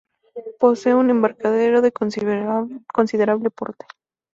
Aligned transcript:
Posee 0.59 0.95
un 0.95 1.11
embarcadero 1.11 1.83
de 1.83 1.91
considerable 1.91 3.51
porte. 3.51 3.85